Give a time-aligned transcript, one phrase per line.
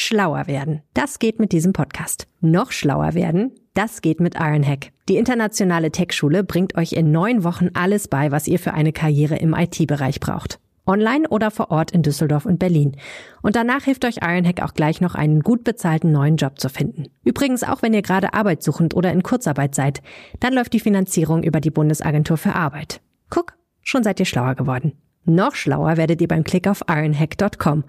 [0.00, 0.82] Schlauer werden.
[0.94, 2.28] Das geht mit diesem Podcast.
[2.40, 3.50] Noch schlauer werden?
[3.74, 4.92] Das geht mit Ironhack.
[5.08, 9.34] Die internationale Tech-Schule bringt euch in neun Wochen alles bei, was ihr für eine Karriere
[9.34, 10.60] im IT-Bereich braucht.
[10.86, 12.96] Online oder vor Ort in Düsseldorf und Berlin.
[13.42, 17.08] Und danach hilft euch Ironhack auch gleich noch einen gut bezahlten neuen Job zu finden.
[17.24, 20.00] Übrigens auch wenn ihr gerade arbeitssuchend oder in Kurzarbeit seid,
[20.38, 23.00] dann läuft die Finanzierung über die Bundesagentur für Arbeit.
[23.30, 24.92] Guck, schon seid ihr schlauer geworden.
[25.24, 27.82] Noch schlauer werdet ihr beim Klick auf ironhack.com.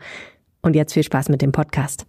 [0.61, 2.05] Und jetzt viel Spaß mit dem Podcast.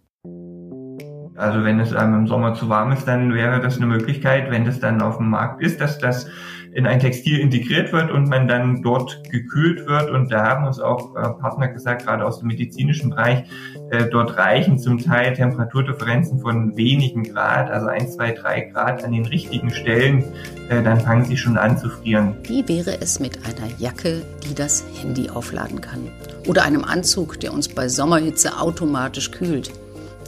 [1.36, 4.66] Also wenn es einem im Sommer zu warm ist, dann wäre das eine Möglichkeit, wenn
[4.66, 6.28] das dann auf dem Markt ist, dass das
[6.72, 10.10] in ein Textil integriert wird und man dann dort gekühlt wird.
[10.10, 13.44] Und da haben uns auch äh, Partner gesagt, gerade aus dem medizinischen Bereich,
[13.90, 19.12] äh, dort reichen zum Teil Temperaturdifferenzen von wenigen Grad, also ein, zwei, drei Grad an
[19.12, 20.24] den richtigen Stellen,
[20.68, 22.34] äh, dann fangen sie schon an zu frieren.
[22.44, 26.08] Wie wäre es mit einer Jacke, die das Handy aufladen kann?
[26.46, 29.72] Oder einem Anzug, der uns bei Sommerhitze automatisch kühlt?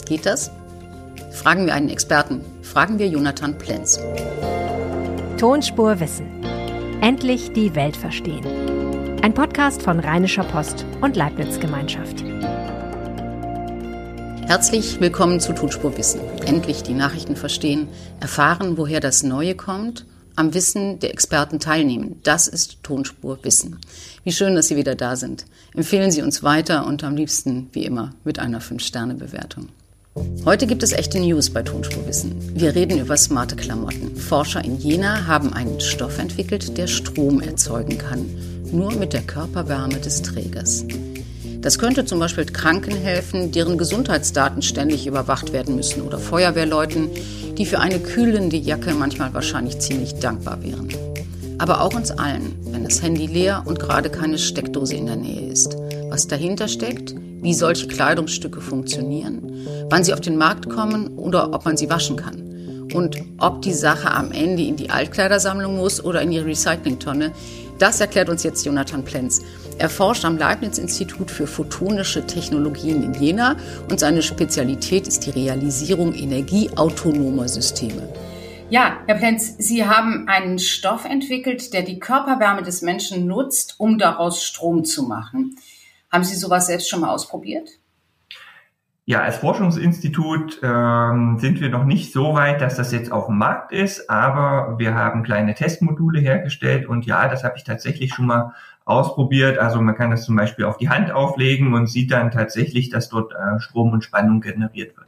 [0.07, 0.51] Geht das?
[1.31, 2.41] Fragen wir einen Experten.
[2.61, 3.99] Fragen wir Jonathan Plenz.
[5.43, 6.41] Tonspur Wissen.
[7.01, 8.45] Endlich die Welt verstehen.
[9.21, 12.23] Ein Podcast von Rheinischer Post und Leibniz Gemeinschaft.
[14.47, 16.21] Herzlich willkommen zu Tonspur Wissen.
[16.45, 17.89] Endlich die Nachrichten verstehen,
[18.21, 20.05] erfahren, woher das Neue kommt,
[20.37, 22.21] am Wissen der Experten teilnehmen.
[22.23, 23.81] Das ist Tonspur Wissen.
[24.23, 25.45] Wie schön, dass Sie wieder da sind.
[25.73, 29.67] Empfehlen Sie uns weiter und am liebsten, wie immer, mit einer 5-Sterne-Bewertung.
[30.45, 32.35] Heute gibt es echte News bei Tonspurwissen.
[32.53, 34.15] Wir reden über smarte Klamotten.
[34.15, 38.25] Forscher in Jena haben einen Stoff entwickelt, der Strom erzeugen kann,
[38.71, 40.85] nur mit der Körperwärme des Trägers.
[41.61, 47.09] Das könnte zum Beispiel Kranken helfen, deren Gesundheitsdaten ständig überwacht werden müssen oder Feuerwehrleuten,
[47.57, 50.89] die für eine kühlende Jacke manchmal wahrscheinlich ziemlich dankbar wären.
[51.57, 55.49] Aber auch uns allen, wenn das Handy leer und gerade keine Steckdose in der Nähe
[55.49, 55.77] ist.
[56.09, 61.65] Was dahinter steckt, wie solche Kleidungsstücke funktionieren, wann sie auf den Markt kommen oder ob
[61.65, 62.89] man sie waschen kann.
[62.93, 67.31] Und ob die Sache am Ende in die Altkleidersammlung muss oder in die Recyclingtonne,
[67.79, 69.41] das erklärt uns jetzt Jonathan Plenz.
[69.77, 73.57] Er forscht am Leibniz-Institut für photonische Technologien in Jena
[73.89, 78.07] und seine Spezialität ist die Realisierung energieautonomer Systeme.
[78.69, 83.97] Ja, Herr Plenz, Sie haben einen Stoff entwickelt, der die Körperwärme des Menschen nutzt, um
[83.97, 85.57] daraus Strom zu machen.
[86.13, 87.69] Haben Sie sowas selbst schon mal ausprobiert?
[89.05, 93.39] Ja, als Forschungsinstitut ähm, sind wir noch nicht so weit, dass das jetzt auf dem
[93.39, 98.27] Markt ist, aber wir haben kleine Testmodule hergestellt und ja, das habe ich tatsächlich schon
[98.27, 98.53] mal
[98.85, 99.57] ausprobiert.
[99.57, 103.09] Also man kann das zum Beispiel auf die Hand auflegen und sieht dann tatsächlich, dass
[103.09, 105.07] dort äh, Strom und Spannung generiert wird.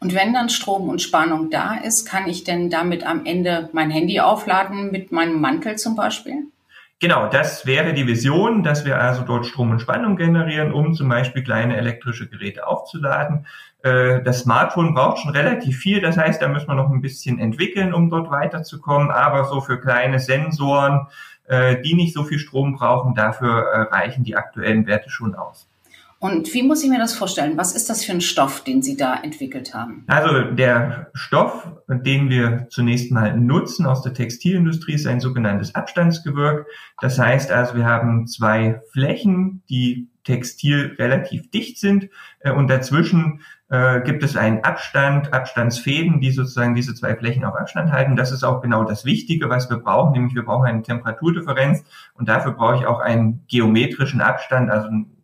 [0.00, 3.92] Und wenn dann Strom und Spannung da ist, kann ich denn damit am Ende mein
[3.92, 6.48] Handy aufladen mit meinem Mantel zum Beispiel?
[7.00, 11.08] Genau, das wäre die Vision, dass wir also dort Strom und Spannung generieren, um zum
[11.08, 13.46] Beispiel kleine elektrische Geräte aufzuladen.
[13.84, 17.38] Äh, das Smartphone braucht schon relativ viel, das heißt, da müssen wir noch ein bisschen
[17.38, 19.12] entwickeln, um dort weiterzukommen.
[19.12, 21.06] Aber so für kleine Sensoren,
[21.44, 25.68] äh, die nicht so viel Strom brauchen, dafür äh, reichen die aktuellen Werte schon aus.
[26.20, 27.56] Und wie muss ich mir das vorstellen?
[27.56, 30.04] Was ist das für ein Stoff, den Sie da entwickelt haben?
[30.08, 36.66] Also der Stoff, den wir zunächst mal nutzen aus der Textilindustrie, ist ein sogenanntes Abstandsgewirk.
[37.00, 42.08] Das heißt also, wir haben zwei Flächen, die textil relativ dicht sind
[42.40, 43.40] äh, und dazwischen
[43.70, 48.16] äh, gibt es einen Abstand, Abstandsfäden, die sozusagen diese zwei Flächen auf Abstand halten.
[48.16, 52.28] Das ist auch genau das Wichtige, was wir brauchen, nämlich wir brauchen eine Temperaturdifferenz und
[52.28, 55.17] dafür brauche ich auch einen geometrischen Abstand, also einen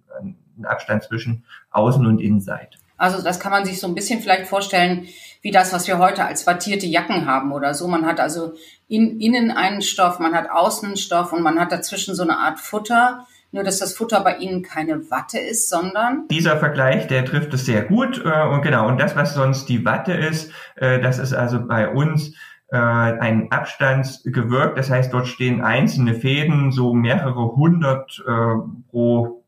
[0.62, 2.78] Abstand zwischen Außen- und Innenseite.
[2.96, 5.08] Also das kann man sich so ein bisschen vielleicht vorstellen
[5.42, 7.88] wie das, was wir heute als wattierte Jacken haben oder so.
[7.88, 8.54] Man hat also
[8.88, 12.38] in, innen einen Stoff, man hat außen einen Stoff und man hat dazwischen so eine
[12.38, 13.26] Art Futter.
[13.50, 16.26] Nur, dass das Futter bei Ihnen keine Watte ist, sondern...
[16.28, 18.20] Dieser Vergleich, der trifft es sehr gut.
[18.24, 21.88] Äh, und genau, und das, was sonst die Watte ist, äh, das ist also bei
[21.88, 22.34] uns
[22.72, 24.74] äh, ein Abstandsgewirk.
[24.74, 28.20] Das heißt, dort stehen einzelne Fäden, so mehrere hundert
[28.90, 29.43] pro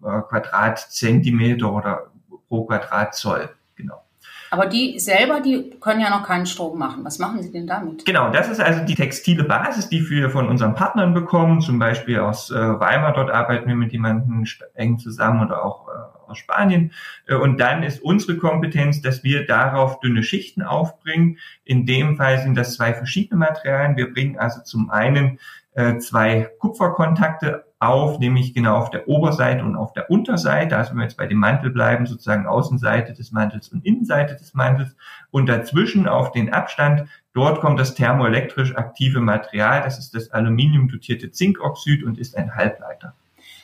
[0.00, 2.10] Quadratzentimeter oder
[2.48, 3.50] pro Quadratzoll.
[3.76, 4.02] Genau.
[4.50, 7.04] Aber die selber, die können ja noch keinen Strom machen.
[7.04, 8.04] Was machen Sie denn damit?
[8.04, 11.60] Genau, das ist also die textile Basis, die wir von unseren Partnern bekommen.
[11.60, 14.44] Zum Beispiel aus äh, Weimar, dort arbeiten wir mit jemandem
[14.74, 15.92] eng zusammen oder auch äh,
[16.28, 16.92] aus Spanien.
[17.28, 21.38] Äh, und dann ist unsere Kompetenz, dass wir darauf dünne Schichten aufbringen.
[21.64, 23.96] In dem Fall sind das zwei verschiedene Materialien.
[23.96, 25.38] Wir bringen also zum einen
[25.74, 30.98] äh, zwei Kupferkontakte auf, nämlich genau auf der Oberseite und auf der Unterseite, also wenn
[30.98, 34.94] wir jetzt bei dem Mantel bleiben, sozusagen Außenseite des Mantels und Innenseite des Mantels
[35.30, 41.32] und dazwischen auf den Abstand, dort kommt das thermoelektrisch aktive Material, das ist das aluminiumdotierte
[41.32, 43.14] Zinkoxid und ist ein Halbleiter.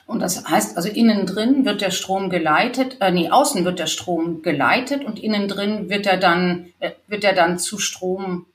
[0.07, 3.87] Und das heißt, also innen drin wird der Strom geleitet, äh, nee, außen wird der
[3.87, 8.47] Strom geleitet und innen drin wird er dann, äh, wird er dann zu Strom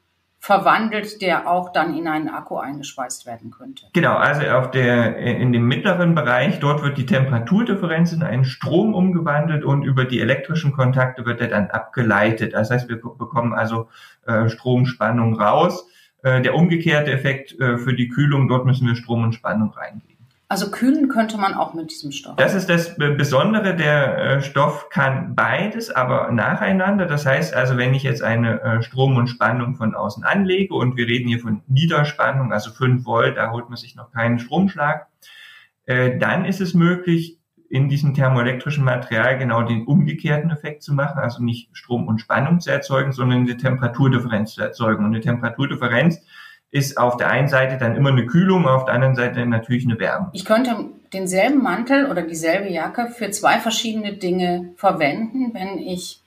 [0.41, 3.85] verwandelt, der auch dann in einen Akku eingespeist werden könnte.
[3.93, 8.95] Genau, also auf der, in dem mittleren Bereich, dort wird die Temperaturdifferenz in einen Strom
[8.95, 12.53] umgewandelt und über die elektrischen Kontakte wird er dann abgeleitet.
[12.53, 13.87] Das heißt, wir bekommen also
[14.25, 15.87] äh, Stromspannung raus.
[16.23, 20.10] Äh, der umgekehrte Effekt äh, für die Kühlung, dort müssen wir Strom und Spannung reingeben.
[20.51, 22.35] Also kühlen könnte man auch mit diesem Stoff.
[22.35, 23.73] Das ist das Besondere.
[23.73, 27.05] Der äh, Stoff kann beides, aber nacheinander.
[27.05, 30.97] Das heißt also, wenn ich jetzt eine äh, Strom und Spannung von außen anlege und
[30.97, 35.07] wir reden hier von Niederspannung, also 5 Volt, da holt man sich noch keinen Stromschlag,
[35.85, 37.37] äh, dann ist es möglich,
[37.69, 42.59] in diesem thermoelektrischen Material genau den umgekehrten Effekt zu machen, also nicht Strom und Spannung
[42.59, 45.05] zu erzeugen, sondern eine Temperaturdifferenz zu erzeugen.
[45.05, 46.21] Und eine Temperaturdifferenz
[46.71, 49.99] ist auf der einen Seite dann immer eine Kühlung, auf der anderen Seite natürlich eine
[49.99, 50.29] Wärme.
[50.33, 55.53] Ich könnte denselben Mantel oder dieselbe Jacke für zwei verschiedene Dinge verwenden.
[55.53, 56.21] Wenn ich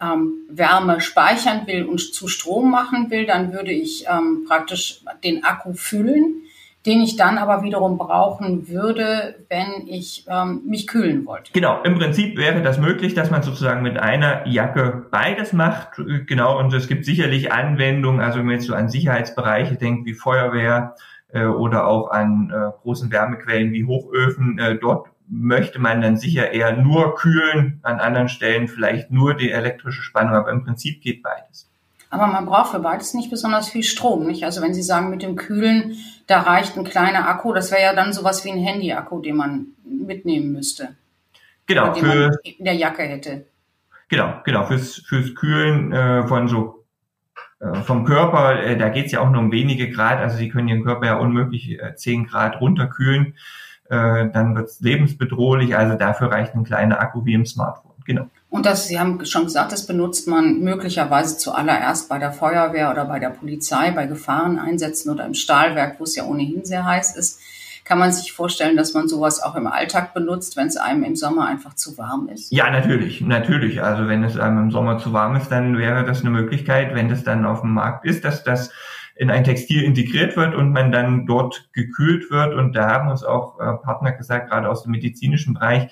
[0.00, 5.44] ähm, Wärme speichern will und zu Strom machen will, dann würde ich ähm, praktisch den
[5.44, 6.42] Akku füllen
[6.86, 11.52] den ich dann aber wiederum brauchen würde, wenn ich ähm, mich kühlen wollte.
[11.52, 15.96] Genau, im Prinzip wäre das möglich, dass man sozusagen mit einer Jacke beides macht.
[16.26, 20.12] Genau, und es gibt sicherlich Anwendungen, also wenn man jetzt so an Sicherheitsbereiche denkt, wie
[20.12, 20.94] Feuerwehr
[21.32, 26.52] äh, oder auch an äh, großen Wärmequellen wie Hochöfen, äh, dort möchte man dann sicher
[26.52, 31.22] eher nur kühlen, an anderen Stellen vielleicht nur die elektrische Spannung, aber im Prinzip geht
[31.22, 31.70] beides.
[32.14, 34.44] Aber man braucht für beides nicht besonders viel Strom, nicht?
[34.44, 35.96] Also wenn Sie sagen, mit dem Kühlen,
[36.28, 39.66] da reicht ein kleiner Akku, das wäre ja dann sowas wie ein Handy-Akku, den man
[39.84, 40.90] mitnehmen müsste.
[41.66, 41.92] Genau.
[41.92, 43.46] Den für, man in der Jacke hätte.
[44.08, 44.64] Genau, genau.
[44.64, 46.84] Fürs, fürs Kühlen äh, von so
[47.58, 50.50] äh, vom Körper, äh, da geht es ja auch nur um wenige Grad, also Sie
[50.50, 53.34] können Ihren Körper ja unmöglich äh, 10 Grad runterkühlen,
[53.88, 57.96] äh, dann wird es lebensbedrohlich, also dafür reicht ein kleiner Akku wie im Smartphone.
[58.06, 58.30] Genau.
[58.54, 63.04] Und das, Sie haben schon gesagt, das benutzt man möglicherweise zuallererst bei der Feuerwehr oder
[63.04, 67.40] bei der Polizei, bei Gefahreneinsätzen oder im Stahlwerk, wo es ja ohnehin sehr heiß ist.
[67.82, 71.16] Kann man sich vorstellen, dass man sowas auch im Alltag benutzt, wenn es einem im
[71.16, 72.52] Sommer einfach zu warm ist?
[72.52, 73.82] Ja, natürlich, natürlich.
[73.82, 77.08] Also wenn es einem im Sommer zu warm ist, dann wäre das eine Möglichkeit, wenn
[77.08, 78.70] das dann auf dem Markt ist, dass das
[79.16, 82.54] in ein Textil integriert wird und man dann dort gekühlt wird.
[82.54, 85.90] Und da haben uns auch äh, Partner gesagt, gerade aus dem medizinischen Bereich,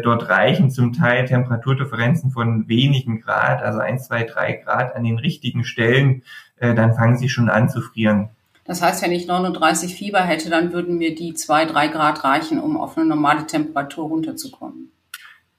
[0.00, 5.18] dort reichen zum Teil Temperaturdifferenzen von wenigen Grad, also ein, zwei, drei Grad an den
[5.18, 6.22] richtigen Stellen,
[6.56, 8.30] äh, dann fangen sie schon an zu frieren.
[8.64, 12.60] Das heißt, wenn ich 39 Fieber hätte, dann würden mir die zwei, drei Grad reichen,
[12.60, 14.92] um auf eine normale Temperatur runterzukommen.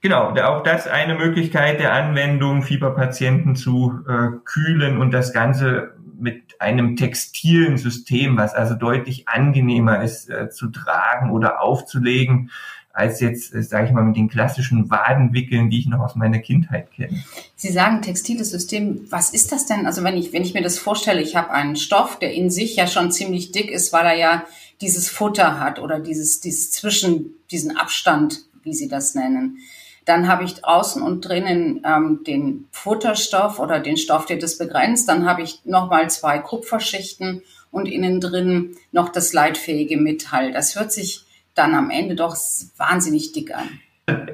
[0.00, 6.60] Genau, auch das eine Möglichkeit der Anwendung, Fieberpatienten zu äh, kühlen und das Ganze mit
[6.60, 12.50] einem textilen System, was also deutlich angenehmer ist äh, zu tragen oder aufzulegen,
[12.94, 16.38] als jetzt, äh, sage ich mal, mit den klassischen Wadenwickeln, die ich noch aus meiner
[16.38, 17.22] Kindheit kenne.
[17.56, 19.06] Sie sagen textiles System.
[19.10, 19.86] Was ist das denn?
[19.86, 22.76] Also wenn ich, wenn ich mir das vorstelle, ich habe einen Stoff, der in sich
[22.76, 24.44] ja schon ziemlich dick ist, weil er ja
[24.80, 29.58] dieses Futter hat oder dieses, dieses Zwischen, diesen Abstand, wie Sie das nennen.
[30.04, 35.08] Dann habe ich außen und drinnen ähm, den Futterstoff oder den Stoff, der das begrenzt.
[35.08, 37.42] Dann habe ich nochmal zwei Kupferschichten
[37.72, 40.52] und innen drin noch das leitfähige Metall.
[40.52, 41.23] Das hört sich
[41.54, 42.36] dann am Ende doch
[42.76, 43.68] wahnsinnig dick an.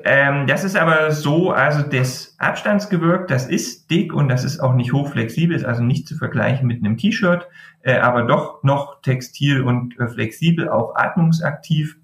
[0.04, 4.74] Ähm, das ist aber so, also das Abstandsgewirk, das ist dick und das ist auch
[4.74, 7.46] nicht hochflexibel, ist also nicht zu vergleichen mit einem T-Shirt,
[7.82, 11.99] äh, aber doch noch textil und äh, flexibel, auch atmungsaktiv.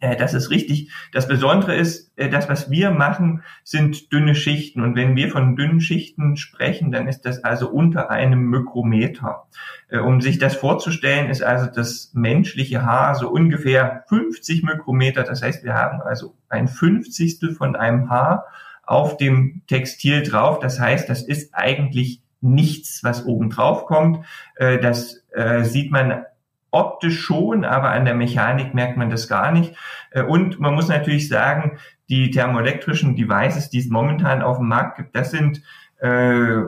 [0.00, 0.90] Äh, das ist richtig.
[1.12, 4.82] Das Besondere ist, äh, das, was wir machen, sind dünne Schichten.
[4.82, 9.46] Und wenn wir von dünnen Schichten sprechen, dann ist das also unter einem Mikrometer.
[9.88, 15.24] Äh, um sich das vorzustellen, ist also das menschliche Haar so ungefähr 50 Mikrometer.
[15.24, 18.46] Das heißt, wir haben also ein Fünfzigstel von einem Haar
[18.84, 20.60] auf dem Textil drauf.
[20.60, 24.24] Das heißt, das ist eigentlich nichts, was oben drauf kommt.
[24.56, 25.22] Das
[25.62, 26.24] sieht man
[26.70, 29.74] optisch schon, aber an der Mechanik merkt man das gar nicht.
[30.10, 34.96] Äh, und man muss natürlich sagen, die thermoelektrischen Devices, die es momentan auf dem Markt
[34.96, 35.62] gibt, das sind
[36.00, 36.62] äh,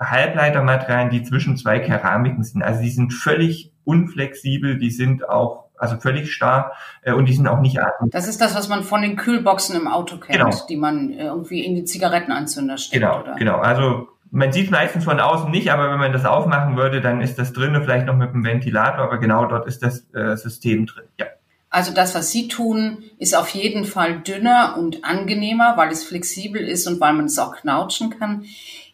[0.00, 2.62] Halbleitermaterialien, die zwischen zwei Keramiken sind.
[2.62, 7.46] Also die sind völlig unflexibel, die sind auch also völlig starr äh, und die sind
[7.46, 8.12] auch nicht atmend.
[8.12, 10.66] Das ist das, was man von den Kühlboxen im Auto kennt, genau.
[10.68, 13.00] die man äh, irgendwie in die Zigarettenanzünder steckt.
[13.00, 13.34] Genau, oder?
[13.36, 13.58] genau.
[13.58, 17.38] Also man sieht meistens von außen nicht, aber wenn man das aufmachen würde, dann ist
[17.38, 21.04] das drinnen vielleicht noch mit einem Ventilator, aber genau dort ist das äh, System drin.
[21.18, 21.26] Ja.
[21.70, 26.62] Also das, was Sie tun, ist auf jeden Fall dünner und angenehmer, weil es flexibel
[26.62, 28.44] ist und weil man es auch knautschen kann.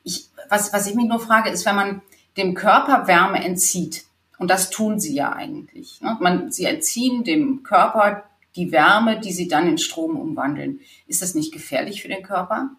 [0.03, 2.03] Ich, was, was ich mich nur frage, ist, wenn man
[2.37, 4.05] dem Körper Wärme entzieht,
[4.39, 6.01] und das tun Sie ja eigentlich.
[6.01, 6.17] Ne?
[6.21, 8.25] Man, Sie entziehen dem Körper
[8.57, 10.81] die Wärme, die sie dann in Strom umwandeln.
[11.07, 12.71] Ist das nicht gefährlich für den Körper?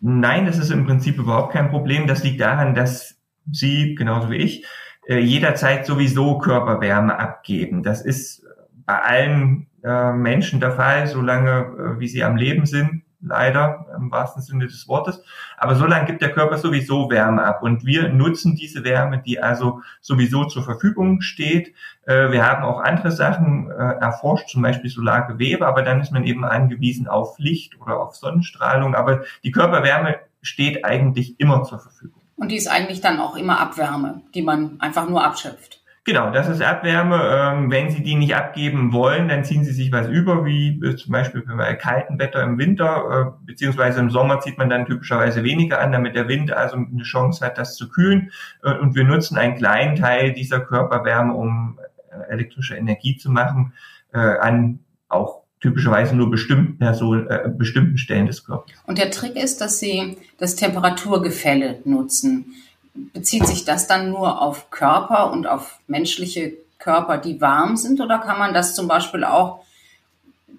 [0.00, 2.06] Nein, das ist im Prinzip überhaupt kein Problem.
[2.06, 3.18] Das liegt daran, dass
[3.50, 4.66] Sie, genauso wie ich,
[5.06, 7.82] äh, jederzeit sowieso Körperwärme abgeben.
[7.82, 8.44] Das ist
[8.84, 14.42] bei allen äh, Menschen der Fall, solange wie sie am Leben sind leider im wahrsten
[14.42, 15.22] Sinne des Wortes.
[15.56, 19.40] Aber so lange gibt der Körper sowieso Wärme ab und wir nutzen diese Wärme, die
[19.40, 21.74] also sowieso zur Verfügung steht.
[22.06, 26.24] Äh, wir haben auch andere Sachen äh, erforscht, zum Beispiel Solargewebe, aber dann ist man
[26.24, 28.94] eben angewiesen auf Licht oder auf Sonnenstrahlung.
[28.94, 32.22] Aber die Körperwärme steht eigentlich immer zur Verfügung.
[32.36, 35.77] Und die ist eigentlich dann auch immer Abwärme, die man einfach nur abschöpft.
[36.08, 37.20] Genau, das ist Abwärme.
[37.22, 40.96] Ähm, wenn Sie die nicht abgeben wollen, dann ziehen Sie sich was über, wie äh,
[40.96, 45.44] zum Beispiel bei kalten Wetter im Winter, äh, beziehungsweise im Sommer zieht man dann typischerweise
[45.44, 48.30] weniger an, damit der Wind also eine Chance hat, das zu kühlen.
[48.62, 51.78] Äh, und wir nutzen einen kleinen Teil dieser Körperwärme, um
[52.10, 53.74] äh, elektrische Energie zu machen,
[54.14, 54.78] äh, an
[55.10, 58.72] auch typischerweise nur bestimmten, Personen, bestimmten Stellen des Körpers.
[58.86, 62.54] Und der Trick ist, dass Sie das Temperaturgefälle nutzen
[62.94, 68.00] bezieht sich das dann nur auf Körper und auf menschliche Körper, die warm sind?
[68.00, 69.64] Oder kann man das zum Beispiel auch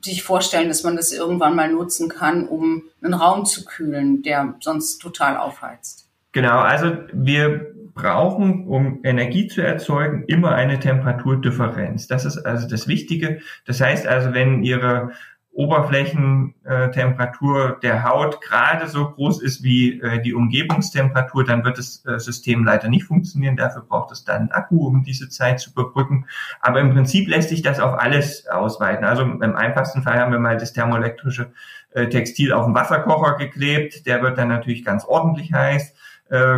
[0.01, 4.55] sich vorstellen, dass man das irgendwann mal nutzen kann, um einen Raum zu kühlen, der
[4.59, 6.07] sonst total aufheizt?
[6.31, 12.07] Genau, also wir brauchen, um Energie zu erzeugen, immer eine Temperaturdifferenz.
[12.07, 13.41] Das ist also das Wichtige.
[13.65, 15.11] Das heißt also, wenn Ihre
[15.51, 22.19] Oberflächentemperatur der Haut gerade so groß ist wie äh, die Umgebungstemperatur, dann wird das äh,
[22.19, 23.57] System leider nicht funktionieren.
[23.57, 26.25] Dafür braucht es dann einen Akku, um diese Zeit zu überbrücken.
[26.61, 29.03] Aber im Prinzip lässt sich das auf alles ausweiten.
[29.03, 31.51] Also im einfachsten Fall haben wir mal das thermoelektrische
[31.91, 34.05] äh, Textil auf den Wasserkocher geklebt.
[34.05, 35.93] Der wird dann natürlich ganz ordentlich heiß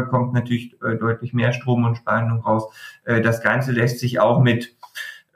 [0.10, 2.66] kommt natürlich deutlich mehr Strom und Spannung raus.
[3.06, 4.76] das Ganze lässt sich auch mit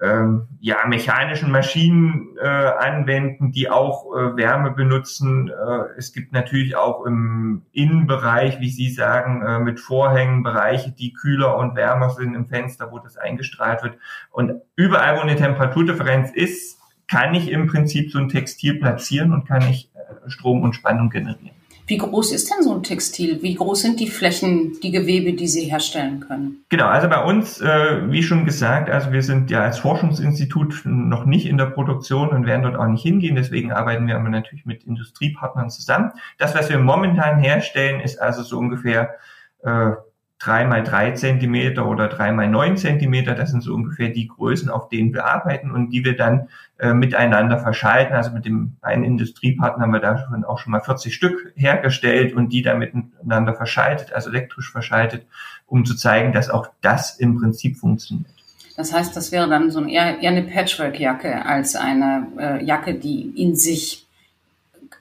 [0.02, 5.50] ähm, ja, mechanischen Maschinen äh, anwenden, die auch äh, Wärme benutzen.
[5.50, 11.14] Äh, es gibt natürlich auch im Innenbereich, wie Sie sagen, äh, mit Vorhängen Bereiche, die
[11.14, 13.98] kühler und wärmer sind im Fenster, wo das eingestrahlt wird.
[14.32, 19.48] Und überall, wo eine Temperaturdifferenz ist, kann ich im Prinzip so ein Textil platzieren und
[19.48, 21.55] kann ich äh, Strom und Spannung generieren.
[21.88, 23.42] Wie groß ist denn so ein Textil?
[23.44, 26.66] Wie groß sind die Flächen, die Gewebe, die Sie herstellen können?
[26.70, 31.26] Genau, also bei uns, äh, wie schon gesagt, also wir sind ja als Forschungsinstitut noch
[31.26, 33.36] nicht in der Produktion und werden dort auch nicht hingehen.
[33.36, 36.12] Deswegen arbeiten wir aber natürlich mit Industriepartnern zusammen.
[36.40, 39.16] Das, was wir momentan herstellen, ist also so ungefähr
[39.64, 39.92] äh,
[40.40, 43.36] drei mal drei Zentimeter oder drei mal neun Zentimeter.
[43.36, 46.94] Das sind so ungefähr die Größen, auf denen wir arbeiten und die wir dann äh,
[46.94, 48.16] miteinander verschalten.
[48.16, 52.34] Also mit dem einen Industriepartner haben wir da schon auch schon mal 40 Stück hergestellt
[52.34, 55.26] und die dann miteinander verschaltet, also elektrisch verschaltet,
[55.68, 58.30] um zu zeigen, dass auch das im Prinzip funktioniert.
[58.76, 63.32] Das heißt, das wäre dann so eher, eher eine Patchwork-Jacke als eine äh, Jacke, die
[63.42, 64.05] in sich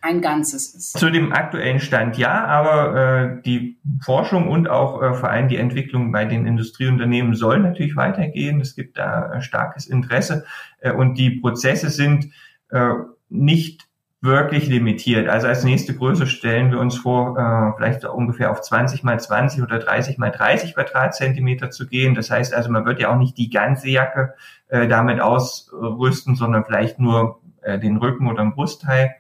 [0.05, 0.99] ein Ganzes ist.
[0.99, 5.57] Zu dem aktuellen Stand ja, aber äh, die Forschung und auch äh, vor allem die
[5.57, 8.61] Entwicklung bei den Industrieunternehmen soll natürlich weitergehen.
[8.61, 10.45] Es gibt da äh, starkes Interesse
[10.81, 12.27] äh, und die Prozesse sind
[12.71, 12.91] äh,
[13.31, 13.89] nicht
[14.21, 15.29] wirklich limitiert.
[15.29, 19.63] Also als nächste Größe stellen wir uns vor, äh, vielleicht ungefähr auf 20 mal 20
[19.63, 22.15] oder 30 mal 30 Quadratzentimeter zu gehen.
[22.15, 24.35] Das heißt also, man wird ja auch nicht die ganze Jacke
[24.69, 29.15] äh, damit ausrüsten, sondern vielleicht nur äh, den Rücken oder den Brustteil.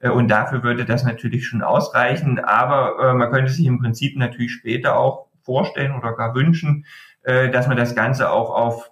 [0.00, 2.38] Äh, und dafür würde das natürlich schon ausreichen.
[2.38, 6.84] Aber äh, man könnte sich im Prinzip natürlich später auch vorstellen oder gar wünschen,
[7.22, 8.90] äh, dass man das Ganze auch auf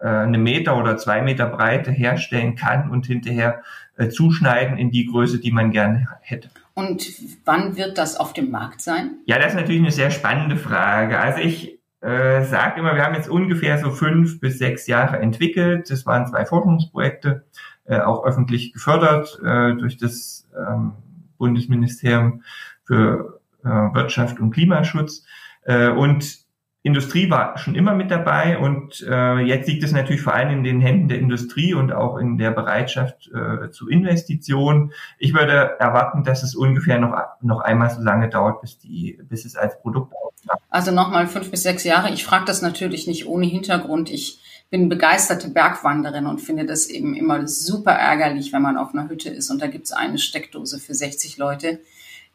[0.00, 3.62] äh, eine Meter oder zwei Meter Breite herstellen kann und hinterher
[3.96, 6.50] äh, zuschneiden in die Größe, die man gerne hätte.
[6.74, 7.10] Und
[7.46, 9.16] wann wird das auf dem Markt sein?
[9.24, 11.18] Ja, das ist natürlich eine sehr spannende Frage.
[11.18, 15.90] Also ich äh, sage immer, wir haben jetzt ungefähr so fünf bis sechs Jahre entwickelt.
[15.90, 17.46] Das waren zwei Forschungsprojekte,
[17.86, 20.92] äh, auch öffentlich gefördert äh, durch das ähm,
[21.38, 22.42] Bundesministerium
[22.84, 25.24] für äh, Wirtschaft und Klimaschutz.
[25.64, 26.46] Äh, und
[26.86, 30.62] Industrie war schon immer mit dabei und äh, jetzt liegt es natürlich vor allem in
[30.62, 34.92] den Händen der Industrie und auch in der Bereitschaft äh, zu Investitionen.
[35.18, 37.12] Ich würde erwarten, dass es ungefähr noch,
[37.42, 40.60] noch einmal so lange dauert, bis, die, bis es als Produkt aufmacht.
[40.70, 42.10] Also nochmal fünf bis sechs Jahre.
[42.12, 44.08] Ich frage das natürlich nicht ohne Hintergrund.
[44.08, 49.08] Ich bin begeisterte Bergwanderin und finde das eben immer super ärgerlich, wenn man auf einer
[49.08, 51.80] Hütte ist und da gibt es eine Steckdose für 60 Leute.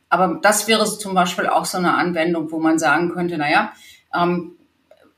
[0.09, 3.71] Aber das wäre zum Beispiel auch so eine Anwendung, wo man sagen könnte, naja,
[4.13, 4.53] ähm,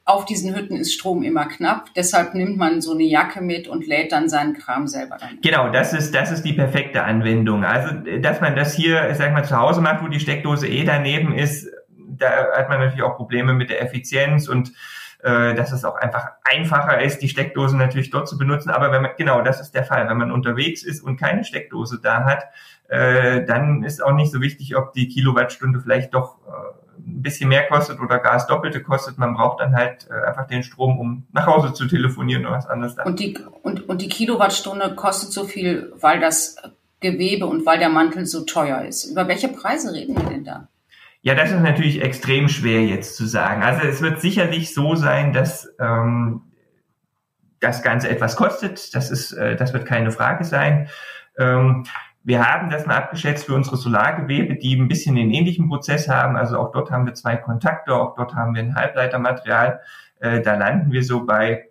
[0.05, 3.87] auf diesen Hütten ist Strom immer knapp, deshalb nimmt man so eine Jacke mit und
[3.87, 5.39] lädt dann seinen Kram selber dann.
[5.41, 7.63] Genau, das ist, das ist die perfekte Anwendung.
[7.63, 11.33] Also, dass man das hier, ich mal, zu Hause macht, wo die Steckdose eh daneben
[11.33, 14.73] ist, da hat man natürlich auch Probleme mit der Effizienz und
[15.23, 18.69] äh, dass es auch einfach einfacher ist, die Steckdose natürlich dort zu benutzen.
[18.69, 20.07] Aber wenn man, genau, das ist der Fall.
[20.09, 22.43] Wenn man unterwegs ist und keine Steckdose da hat,
[22.89, 26.51] äh, dann ist auch nicht so wichtig, ob die Kilowattstunde vielleicht doch äh,
[26.97, 29.17] ein bisschen mehr kostet oder gar das Doppelte kostet.
[29.17, 32.67] Man braucht dann halt äh, einfach den Strom, um nach Hause zu telefonieren oder was
[32.67, 32.95] anderes.
[33.05, 36.57] Und die, und, und die Kilowattstunde kostet so viel, weil das
[36.99, 39.05] Gewebe und weil der Mantel so teuer ist.
[39.05, 40.67] Über welche Preise reden wir denn da?
[41.25, 43.63] Ja, das ist natürlich extrem schwer jetzt zu sagen.
[43.63, 46.41] Also es wird sicherlich so sein, dass ähm,
[47.61, 48.93] das Ganze etwas kostet.
[48.93, 50.89] Das ist, äh, das wird keine Frage sein.
[51.37, 51.85] Ähm,
[52.25, 56.35] wir haben das mal abgeschätzt für unsere Solargewebe, die ein bisschen den ähnlichen Prozess haben.
[56.35, 59.79] Also auch dort haben wir zwei Kontakte, auch dort haben wir ein Halbleitermaterial.
[60.19, 61.69] Äh, da landen wir so bei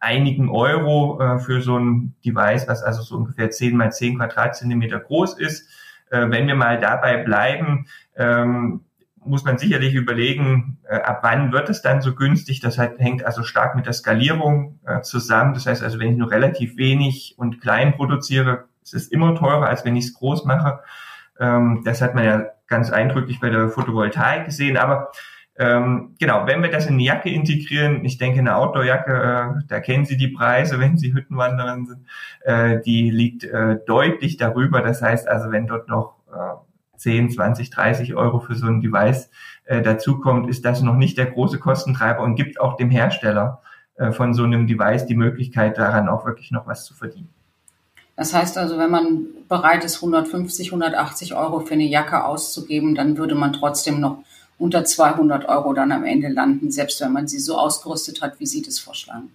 [0.00, 5.00] einigen Euro äh, für so ein Device, was also so ungefähr 10 mal 10 Quadratzentimeter
[5.00, 5.66] groß ist.
[6.10, 8.82] Äh, wenn wir mal dabei bleiben, ähm,
[9.26, 12.60] muss man sicherlich überlegen, äh, ab wann wird es dann so günstig.
[12.60, 15.54] Das hängt also stark mit der Skalierung äh, zusammen.
[15.54, 19.66] Das heißt also, wenn ich nur relativ wenig und klein produziere, ist es immer teurer,
[19.66, 20.80] als wenn ich es groß mache.
[21.40, 24.76] Ähm, das hat man ja ganz eindrücklich bei der Photovoltaik gesehen.
[24.76, 25.10] Aber
[25.58, 29.80] ähm, genau, wenn wir das in eine Jacke integrieren, ich denke, eine Outdoor-Jacke, äh, da
[29.80, 32.06] kennen Sie die Preise, wenn Sie Hüttenwanderin sind,
[32.42, 34.82] äh, die liegt äh, deutlich darüber.
[34.82, 36.65] Das heißt also, wenn dort noch äh,
[36.96, 39.30] 10, 20, 30 Euro für so ein Device
[39.64, 43.60] äh, dazukommt, ist das noch nicht der große Kostentreiber und gibt auch dem Hersteller
[43.96, 47.28] äh, von so einem Device die Möglichkeit, daran auch wirklich noch was zu verdienen.
[48.16, 53.18] Das heißt also, wenn man bereit ist, 150, 180 Euro für eine Jacke auszugeben, dann
[53.18, 54.18] würde man trotzdem noch
[54.58, 58.46] unter 200 Euro dann am Ende landen, selbst wenn man sie so ausgerüstet hat, wie
[58.46, 59.30] Sie das vorschlagen.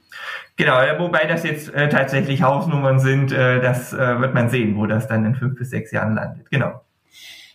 [0.56, 4.88] Genau, wobei das jetzt äh, tatsächlich Hausnummern sind, äh, das äh, wird man sehen, wo
[4.88, 6.50] das dann in fünf bis sechs Jahren landet.
[6.50, 6.82] Genau.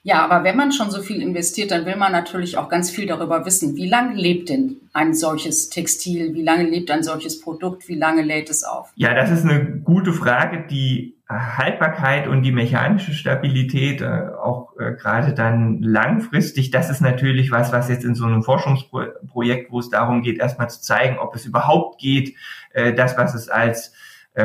[0.06, 3.08] Ja, aber wenn man schon so viel investiert, dann will man natürlich auch ganz viel
[3.08, 3.75] darüber wissen.
[3.75, 6.32] Wie lange lebt denn ein solches Textil?
[6.32, 7.88] Wie lange lebt ein solches Produkt?
[7.88, 8.92] Wie lange lädt es auf?
[8.94, 10.64] Ja, das ist eine gute Frage.
[10.70, 17.50] Die Haltbarkeit und die mechanische Stabilität, äh, auch äh, gerade dann langfristig, das ist natürlich
[17.50, 21.34] was, was jetzt in so einem Forschungsprojekt, wo es darum geht, erstmal zu zeigen, ob
[21.34, 22.36] es überhaupt geht,
[22.71, 23.92] äh, das, was es als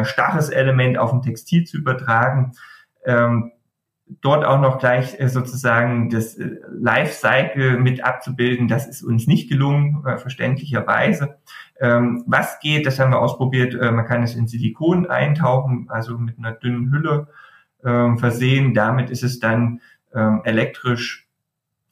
[0.03, 2.53] starres Element auf ein Textil zu übertragen.
[4.19, 9.49] Dort auch noch gleich äh, sozusagen das äh, Lifecycle mit abzubilden, das ist uns nicht
[9.49, 11.37] gelungen, äh, verständlicherweise.
[11.79, 16.37] Ähm, was geht, das haben wir ausprobiert, man kann es in Silikon eintauchen, also mit
[16.37, 17.27] einer dünnen Hülle
[17.83, 18.73] ähm, versehen.
[18.73, 19.81] Damit ist es dann
[20.13, 21.27] ähm, elektrisch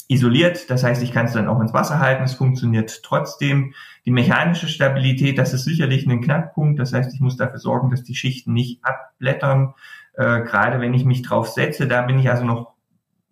[0.07, 0.69] isoliert.
[0.69, 2.23] Das heißt, ich kann es dann auch ins Wasser halten.
[2.23, 3.73] Es funktioniert trotzdem.
[4.05, 6.79] Die mechanische Stabilität, das ist sicherlich ein Knackpunkt.
[6.79, 9.73] Das heißt, ich muss dafür sorgen, dass die Schichten nicht abblättern
[10.19, 12.73] äh, gerade wenn ich mich drauf setze, da bin ich also noch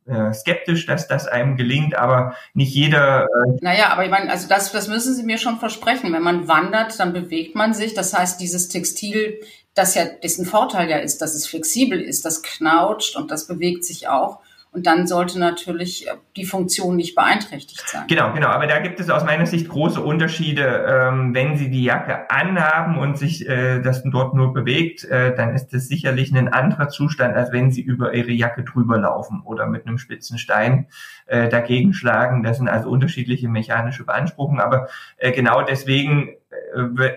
[0.05, 3.23] äh, skeptisch, dass das einem gelingt, aber nicht jeder.
[3.25, 6.13] Äh naja, aber ich meine, also das, das müssen Sie mir schon versprechen.
[6.13, 7.93] Wenn man wandert, dann bewegt man sich.
[7.93, 9.41] Das heißt, dieses Textil,
[9.73, 13.83] das ja, dessen Vorteil ja ist, dass es flexibel ist, das knautscht und das bewegt
[13.83, 14.39] sich auch.
[14.77, 18.03] Und dann sollte natürlich äh, die Funktion nicht beeinträchtigt sein.
[18.07, 18.49] Genau, genau.
[18.49, 20.85] Aber da gibt es aus meiner Sicht große Unterschiede.
[20.87, 25.55] Ähm, wenn Sie die Jacke anhaben und sich äh, das dort nur bewegt, äh, dann
[25.55, 29.65] ist das sicherlich ein anderer Zustand, als wenn Sie über Ihre Jacke drüber laufen oder
[29.65, 30.85] mit einem spitzen Stein
[31.27, 32.43] dagegen schlagen.
[32.43, 34.61] Das sind also unterschiedliche mechanische Beanspruchungen.
[34.61, 34.87] Aber
[35.19, 36.35] genau deswegen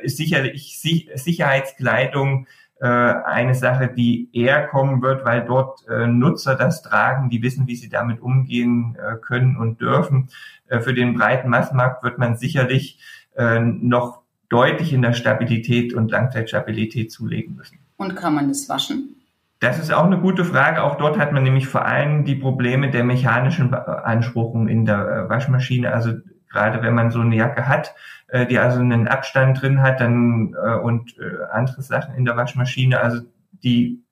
[0.03, 2.47] ist sicherlich Sicherheitskleidung
[2.81, 7.67] äh, eine Sache, die eher kommen wird, weil dort äh, Nutzer das tragen, die wissen,
[7.67, 10.29] wie sie damit umgehen äh, können und dürfen.
[10.67, 12.99] Äh, für den breiten Massenmarkt wird man sicherlich
[13.37, 17.79] äh, noch deutlich in der Stabilität und Langzeitstabilität zulegen müssen.
[17.99, 19.17] Und kann man das waschen?
[19.61, 20.83] Das ist auch eine gute Frage.
[20.83, 25.93] Auch dort hat man nämlich vor allem die Probleme der mechanischen Beanspruchung in der Waschmaschine.
[25.93, 26.15] Also
[26.51, 27.95] gerade wenn man so eine Jacke hat,
[28.29, 32.37] äh, die also einen Abstand drin hat, dann äh, und äh, andere Sachen in der
[32.37, 33.23] Waschmaschine, also
[33.63, 34.03] die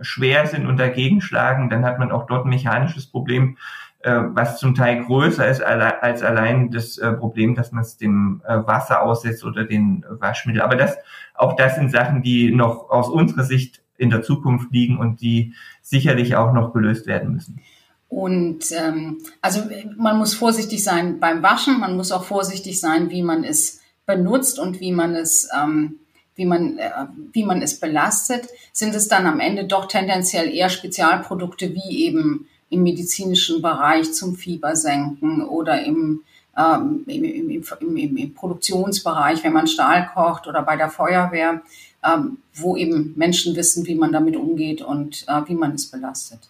[0.00, 3.56] schwer sind und dagegen schlagen, dann hat man auch dort ein mechanisches Problem,
[4.00, 8.42] äh, was zum Teil größer ist als allein das äh, Problem, dass man es dem
[8.46, 10.62] äh, Wasser aussetzt oder den Waschmittel.
[10.62, 10.96] Aber das,
[11.34, 15.54] auch das sind Sachen, die noch aus unserer Sicht in der Zukunft liegen und die
[15.82, 17.60] sicherlich auch noch gelöst werden müssen.
[18.08, 19.62] Und ähm, also
[19.96, 24.58] man muss vorsichtig sein beim Waschen, man muss auch vorsichtig sein, wie man es benutzt
[24.58, 26.00] und wie man es, ähm,
[26.34, 26.90] wie man, äh,
[27.32, 28.48] wie man es belastet.
[28.72, 34.36] Sind es dann am Ende doch tendenziell eher Spezialprodukte wie eben im medizinischen Bereich zum
[34.36, 36.22] Fiebersenken oder im,
[36.56, 41.62] ähm, im, im, im, Produktionsbereich, wenn man Stahl kocht oder bei der Feuerwehr,
[42.04, 46.40] ähm, wo eben Menschen wissen, wie man damit umgeht und äh, wie man es belastet.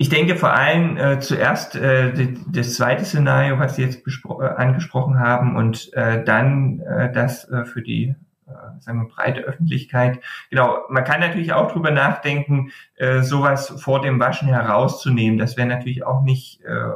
[0.00, 5.18] Ich denke vor allem äh, zuerst äh, das zweite Szenario, was Sie jetzt äh, angesprochen
[5.18, 8.14] haben, und äh, dann äh, das äh, für die
[8.46, 10.20] äh, sagen wir, breite Öffentlichkeit.
[10.48, 15.38] Genau, man kann natürlich auch drüber nachdenken, äh, sowas vor dem Waschen herauszunehmen.
[15.38, 16.92] Das wäre natürlich auch nicht äh,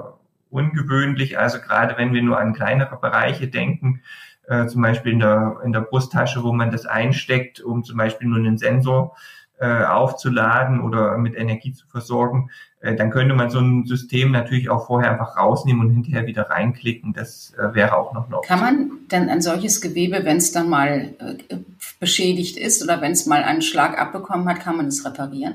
[0.49, 1.39] ungewöhnlich.
[1.39, 4.01] Also gerade wenn wir nur an kleinere Bereiche denken,
[4.49, 8.29] äh, zum Beispiel in der, in der Brusttasche, wo man das einsteckt, um zum Beispiel
[8.29, 9.15] nur einen Sensor
[9.61, 12.51] äh, aufzuladen oder mit Energie zu versorgen,
[12.93, 17.15] dann könnte man so ein System natürlich auch vorher einfach rausnehmen und hinterher wieder reinklicken.
[17.15, 18.59] Das äh, wäre auch noch eine Option.
[18.59, 21.57] Kann man denn ein solches Gewebe, wenn es dann mal äh,
[21.99, 25.55] beschädigt ist oder wenn es mal einen Schlag abbekommen hat, kann man es reparieren?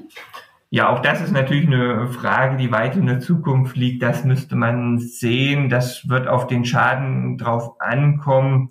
[0.71, 4.03] Ja, auch das ist natürlich eine Frage, die weit in der Zukunft liegt.
[4.03, 5.69] Das müsste man sehen.
[5.69, 8.69] Das wird auf den Schaden drauf ankommen.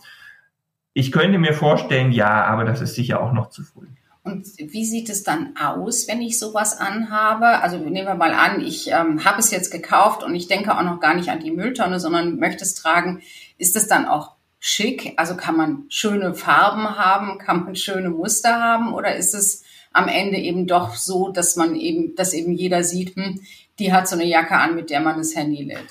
[0.93, 3.87] Ich könnte mir vorstellen, ja, aber das ist sicher auch noch zu früh.
[4.31, 7.61] Und wie sieht es dann aus, wenn ich sowas anhabe?
[7.63, 10.83] Also nehmen wir mal an, ich ähm, habe es jetzt gekauft und ich denke auch
[10.83, 13.23] noch gar nicht an die Mülltonne, sondern möchte es tragen.
[13.59, 15.15] Ist es dann auch schick?
[15.17, 17.39] Also kann man schöne Farben haben?
[17.39, 18.95] Kann man schöne Muster haben?
[18.95, 23.17] Oder ist es am Ende eben doch so, dass man eben, dass eben jeder sieht,
[23.17, 23.41] hm,
[23.79, 25.89] die hat so eine Jacke an, mit der man das Handy lädt?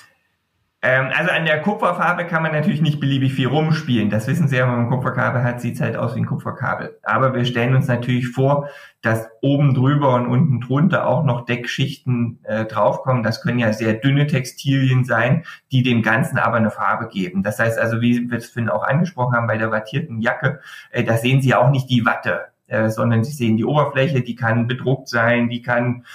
[0.83, 4.11] Ähm, also an der Kupferfarbe kann man natürlich nicht beliebig viel rumspielen.
[4.11, 6.27] Das wissen Sie ja, wenn man ein Kupferkabel hat, sieht es halt aus wie ein
[6.27, 6.99] Kupferkabel.
[7.01, 8.69] Aber wir stellen uns natürlich vor,
[9.01, 13.23] dass oben drüber und unten drunter auch noch Deckschichten äh, draufkommen.
[13.23, 17.41] Das können ja sehr dünne Textilien sein, die dem Ganzen aber eine Farbe geben.
[17.41, 20.59] Das heißt also, wie wir es vorhin auch angesprochen haben bei der wattierten Jacke,
[20.91, 24.35] äh, da sehen Sie auch nicht die Watte, äh, sondern Sie sehen die Oberfläche, die
[24.35, 26.05] kann bedruckt sein, die kann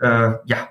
[0.00, 0.68] äh, ja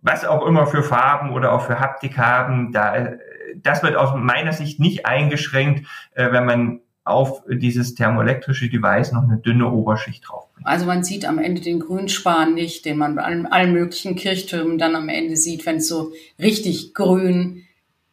[0.00, 3.14] was auch immer für Farben oder auch für Haptik haben, da,
[3.56, 9.22] das wird aus meiner Sicht nicht eingeschränkt, äh, wenn man auf dieses thermoelektrische Device noch
[9.22, 10.48] eine dünne Oberschicht drauf.
[10.64, 14.76] Also man sieht am Ende den Grünspan nicht, den man bei allen, allen möglichen Kirchtürmen
[14.76, 17.64] dann am Ende sieht, wenn es so richtig grün,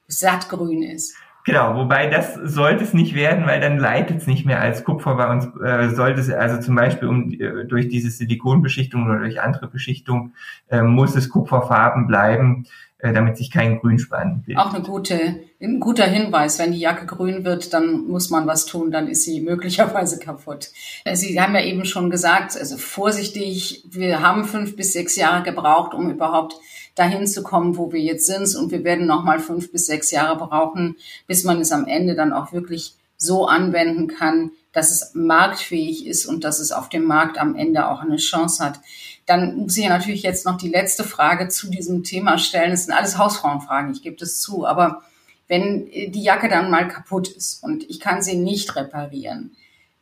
[0.07, 1.15] sattgrün ist.
[1.45, 5.13] Genau, wobei das sollte es nicht werden, weil dann leitet es nicht mehr als Kupfer
[5.13, 5.45] bei uns.
[5.63, 10.33] Äh, sollte es also zum Beispiel um äh, durch diese Silikonbeschichtung oder durch andere Beschichtung
[10.69, 12.65] äh, muss es Kupferfarben bleiben,
[12.99, 14.63] damit sich kein Grünspan bildet.
[14.63, 16.59] Auch eine gute, ein guter Hinweis.
[16.59, 20.69] Wenn die Jacke grün wird, dann muss man was tun, dann ist sie möglicherweise kaputt.
[21.03, 25.43] Äh, sie haben ja eben schon gesagt, also vorsichtig, wir haben fünf bis sechs Jahre
[25.43, 26.55] gebraucht, um überhaupt
[26.95, 28.55] dahin zu kommen, wo wir jetzt sind.
[28.55, 30.95] Und wir werden noch mal fünf bis sechs Jahre brauchen,
[31.27, 36.25] bis man es am Ende dann auch wirklich so anwenden kann, dass es marktfähig ist
[36.25, 38.79] und dass es auf dem Markt am Ende auch eine Chance hat.
[39.25, 42.73] Dann muss ich natürlich jetzt noch die letzte Frage zu diesem Thema stellen.
[42.73, 44.65] Es sind alles Hausfrauenfragen, ich gebe das zu.
[44.67, 45.01] Aber
[45.47, 49.55] wenn die Jacke dann mal kaputt ist und ich kann sie nicht reparieren,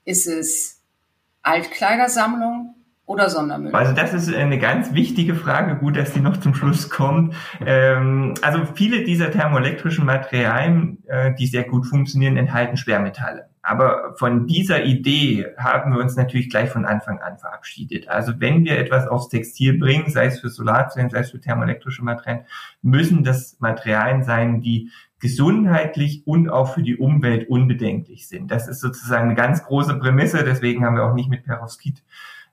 [0.06, 0.80] ist es
[1.42, 2.76] Altkleidersammlung,
[3.06, 3.74] oder Sondermüll?
[3.74, 5.76] Also das ist eine ganz wichtige Frage.
[5.76, 7.36] Gut, dass die noch zum Schluss kommt.
[7.66, 13.50] Ähm, also viele dieser thermoelektrischen Materialien, äh, die sehr gut funktionieren, enthalten Schwermetalle.
[13.62, 18.10] Aber von dieser Idee haben wir uns natürlich gleich von Anfang an verabschiedet.
[18.10, 22.04] Also wenn wir etwas aufs Textil bringen, sei es für Solarzellen, sei es für thermoelektrische
[22.04, 22.46] Materialien,
[22.82, 28.52] müssen das Materialien sein, die gesundheitlich und auch für die Umwelt unbedenklich sind.
[28.52, 30.44] Das ist sozusagen eine ganz große Prämisse.
[30.44, 32.04] Deswegen haben wir auch nicht mit Perovskit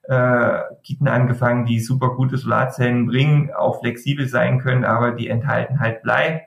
[0.04, 5.80] äh, Kiten angefangen, die super gute Solarzellen bringen, auch flexibel sein können, aber die enthalten
[5.80, 6.46] halt Blei.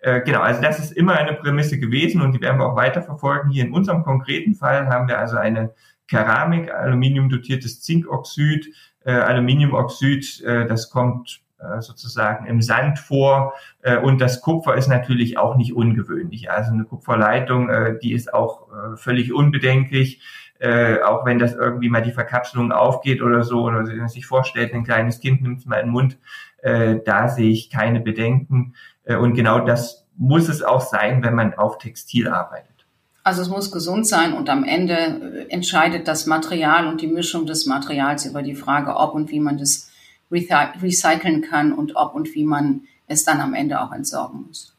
[0.00, 3.02] Äh, genau, also das ist immer eine Prämisse gewesen und die werden wir auch weiter
[3.02, 3.50] verfolgen.
[3.50, 5.74] Hier in unserem konkreten Fall haben wir also eine
[6.06, 13.96] Keramik, Aluminium dotiertes Zinkoxid, äh, Aluminiumoxid, äh, das kommt äh, sozusagen im Sand vor äh,
[13.96, 16.52] und das Kupfer ist natürlich auch nicht ungewöhnlich.
[16.52, 20.22] Also eine Kupferleitung, äh, die ist auch völlig unbedenklich
[20.58, 24.26] äh, auch wenn das irgendwie mal die Verkapselung aufgeht oder so, oder wenn man sich
[24.26, 26.18] vorstellt, ein kleines Kind nimmt es mal in den Mund,
[26.62, 28.74] äh, da sehe ich keine Bedenken.
[29.04, 32.86] Äh, und genau das muss es auch sein, wenn man auf Textil arbeitet.
[33.22, 37.46] Also es muss gesund sein und am Ende äh, entscheidet das Material und die Mischung
[37.46, 39.90] des Materials über die Frage, ob und wie man das
[40.30, 44.77] recyceln kann und ob und wie man es dann am Ende auch entsorgen muss.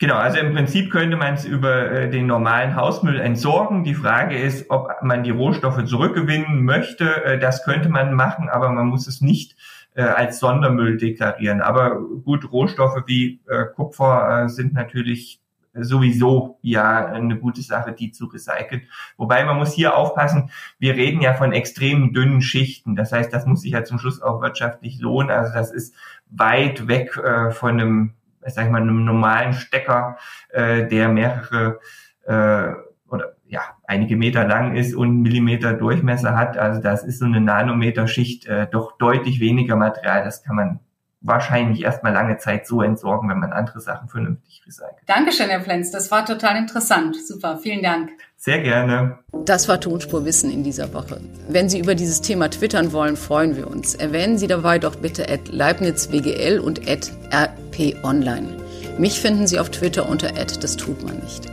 [0.00, 3.84] Genau, also im Prinzip könnte man es über äh, den normalen Hausmüll entsorgen.
[3.84, 7.22] Die Frage ist, ob man die Rohstoffe zurückgewinnen möchte.
[7.24, 9.56] Äh, das könnte man machen, aber man muss es nicht
[9.94, 11.60] äh, als Sondermüll deklarieren.
[11.60, 13.40] Aber gut, Rohstoffe wie
[13.74, 15.42] Kupfer sind natürlich
[15.74, 18.82] sowieso ja eine gute Sache, die zu recyceln.
[19.18, 22.96] Wobei man muss hier aufpassen, wir reden ja von extrem dünnen Schichten.
[22.96, 25.30] Das heißt, das muss sich ja zum Schluss auch wirtschaftlich lohnen.
[25.30, 25.94] Also das ist
[26.30, 27.12] weit weg
[27.52, 28.14] von einem
[28.46, 30.18] sag ich mal, einem normalen Stecker,
[30.50, 31.80] äh, der mehrere
[32.26, 32.72] äh,
[33.08, 36.56] oder ja, einige Meter lang ist und Millimeter Durchmesser hat.
[36.56, 40.24] Also das ist so eine Nanometerschicht äh, doch deutlich weniger Material.
[40.24, 40.80] Das kann man
[41.20, 45.02] wahrscheinlich erstmal lange Zeit so entsorgen, wenn man andere Sachen vernünftig recycelt.
[45.06, 45.90] Dankeschön, Herr Plenz.
[45.90, 47.16] Das war total interessant.
[47.16, 47.58] Super.
[47.58, 48.10] Vielen Dank.
[48.36, 49.18] Sehr gerne.
[49.32, 51.20] Das war Tonspurwissen in dieser Woche.
[51.48, 53.94] Wenn Sie über dieses Thema twittern wollen, freuen wir uns.
[53.94, 58.56] Erwähnen Sie dabei doch bitte at leibnizwgl und at rponline.
[58.98, 61.50] Mich finden Sie auf Twitter unter at das tut man nicht.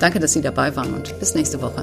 [0.00, 1.82] Danke, dass Sie dabei waren und bis nächste Woche.